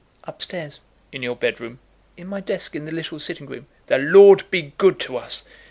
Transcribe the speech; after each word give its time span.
"Up 0.23 0.41
stairs." 0.41 0.79
"In 1.11 1.21
your 1.21 1.35
bed 1.35 1.61
room?" 1.61 1.77
"In 2.17 2.25
my 2.25 2.39
desk 2.39 2.75
in 2.75 2.85
the 2.85 2.91
little 2.91 3.19
sitting 3.19 3.45
room." 3.45 3.67
"The 3.85 3.99
Lord 3.99 4.49
be 4.49 4.73
good 4.79 4.99
to 5.01 5.17
us!" 5.17 5.43